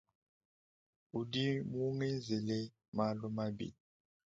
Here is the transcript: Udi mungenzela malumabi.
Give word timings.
Udi 1.19 1.45
mungenzela 1.69 2.59
malumabi. 2.95 3.67